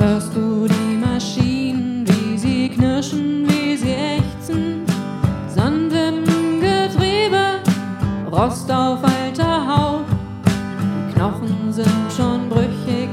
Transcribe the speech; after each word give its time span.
Hörst 0.00 0.34
du 0.34 0.66
die 0.66 0.96
Maschinen, 0.96 2.06
wie 2.08 2.38
sie 2.38 2.70
knirschen, 2.70 3.46
wie 3.46 3.76
sie 3.76 3.92
ächzen? 3.92 4.86
Sand 5.46 5.92
im 5.92 6.24
Getriebe, 6.58 7.60
Rost 8.32 8.72
auf 8.72 9.00
alter 9.04 9.66
Haut. 9.66 10.06
Die 10.46 11.12
Knochen 11.12 11.70
sind 11.70 12.10
schon 12.16 12.48
brüchig, 12.48 13.09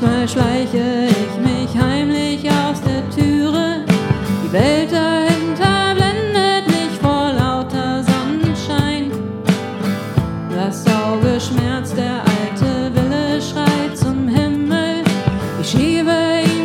Manchmal 0.00 0.28
schleiche 0.28 1.08
ich 1.08 1.40
mich 1.40 1.82
heimlich 1.82 2.48
aus 2.48 2.80
der 2.82 3.10
Türe. 3.10 3.84
Die 4.44 4.52
Welt 4.52 4.92
dahinter 4.92 5.96
blendet 5.96 6.68
mich 6.68 6.96
vor 7.00 7.32
lauter 7.32 8.04
Sonnenschein. 8.04 9.10
Das 10.54 10.86
Auge 10.86 11.40
schmerzt, 11.40 11.96
der 11.96 12.20
alte 12.20 12.94
Wille 12.94 13.42
schreit 13.42 13.98
zum 13.98 14.28
Himmel. 14.28 15.02
Ich 15.60 15.70
schiebe 15.70 16.12
ihn. 16.44 16.57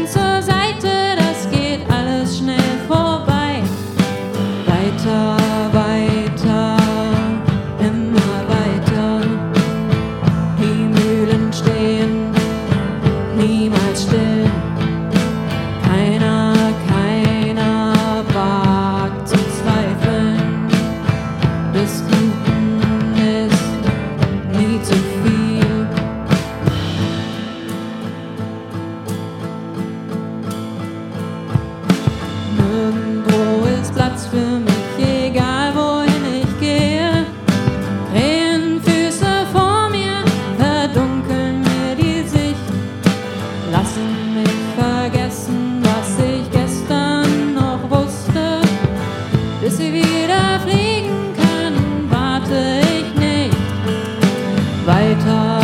guitar. 55.16 55.63